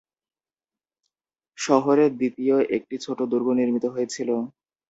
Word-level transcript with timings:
শহরে 1.57 2.05
দ্বিতীয় 2.11 2.55
একটি 2.77 2.95
ছোট 3.05 3.19
দুর্গ 3.31 3.47
নির্মিত 3.59 3.85
হয়েছিল। 3.93 4.29